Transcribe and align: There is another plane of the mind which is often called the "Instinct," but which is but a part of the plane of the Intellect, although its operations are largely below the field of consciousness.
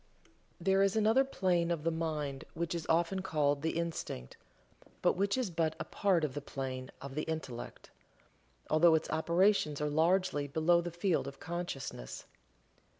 There 0.59 0.81
is 0.81 0.95
another 0.95 1.23
plane 1.23 1.69
of 1.69 1.83
the 1.83 1.91
mind 1.91 2.43
which 2.55 2.73
is 2.73 2.87
often 2.89 3.21
called 3.21 3.61
the 3.61 3.77
"Instinct," 3.77 4.35
but 5.03 5.13
which 5.13 5.37
is 5.37 5.51
but 5.51 5.75
a 5.79 5.83
part 5.85 6.23
of 6.23 6.33
the 6.33 6.41
plane 6.41 6.89
of 6.99 7.13
the 7.13 7.21
Intellect, 7.21 7.91
although 8.67 8.95
its 8.95 9.11
operations 9.11 9.79
are 9.79 9.91
largely 9.91 10.47
below 10.47 10.81
the 10.81 10.89
field 10.89 11.27
of 11.27 11.39
consciousness. 11.39 12.25